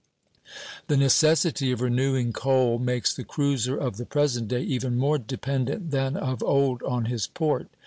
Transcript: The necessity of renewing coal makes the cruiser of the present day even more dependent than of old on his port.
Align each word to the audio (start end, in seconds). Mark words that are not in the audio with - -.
The 0.87 0.97
necessity 0.97 1.71
of 1.71 1.79
renewing 1.79 2.33
coal 2.33 2.79
makes 2.79 3.13
the 3.13 3.23
cruiser 3.23 3.77
of 3.77 3.97
the 3.97 4.05
present 4.07 4.47
day 4.47 4.63
even 4.63 4.97
more 4.97 5.19
dependent 5.19 5.91
than 5.91 6.17
of 6.17 6.41
old 6.41 6.81
on 6.81 7.05
his 7.05 7.27
port. 7.27 7.67